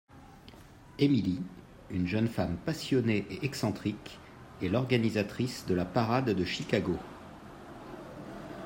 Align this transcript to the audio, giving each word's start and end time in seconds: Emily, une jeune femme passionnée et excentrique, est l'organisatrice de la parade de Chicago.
Emily, 0.97 1.39
une 1.91 2.07
jeune 2.07 2.27
femme 2.27 2.57
passionnée 2.65 3.27
et 3.29 3.45
excentrique, 3.45 4.17
est 4.63 4.67
l'organisatrice 4.67 5.67
de 5.67 5.75
la 5.75 5.85
parade 5.85 6.31
de 6.31 6.43
Chicago. 6.43 6.97